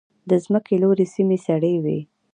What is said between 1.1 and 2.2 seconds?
سیمې سړې وي.